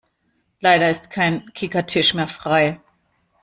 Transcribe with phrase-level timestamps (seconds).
[0.61, 2.81] Leider ist kein Kickertisch mehr frei.